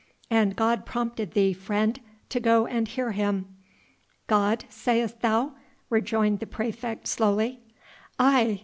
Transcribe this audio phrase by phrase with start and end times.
[0.31, 1.99] "And God prompted thee, friend,
[2.29, 3.45] to go and hear Him."
[4.25, 5.53] "God, sayest thou?"
[5.91, 7.59] rejoined the praefect slowly.
[8.17, 8.59] "Aye!